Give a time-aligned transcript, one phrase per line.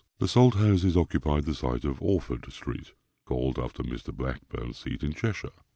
[0.17, 4.11] The Salt houses occupied the site of Orford street (called after Mr.
[4.11, 5.51] Blackburne's seat in Cheshire).